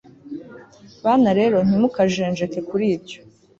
[1.03, 3.19] Bana rero ntimukajenjeke kuribyo